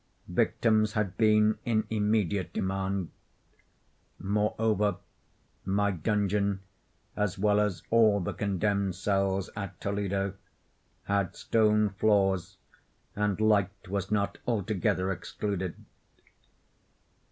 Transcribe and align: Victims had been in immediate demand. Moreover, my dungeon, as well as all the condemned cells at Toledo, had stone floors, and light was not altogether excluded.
Victims 0.33 0.93
had 0.93 1.15
been 1.15 1.59
in 1.63 1.85
immediate 1.91 2.53
demand. 2.53 3.11
Moreover, 4.17 4.97
my 5.63 5.91
dungeon, 5.91 6.61
as 7.15 7.37
well 7.37 7.59
as 7.59 7.83
all 7.91 8.19
the 8.19 8.33
condemned 8.33 8.95
cells 8.95 9.51
at 9.55 9.79
Toledo, 9.79 10.33
had 11.03 11.35
stone 11.35 11.91
floors, 11.91 12.57
and 13.15 13.39
light 13.39 13.87
was 13.89 14.09
not 14.09 14.39
altogether 14.47 15.11
excluded. 15.11 15.75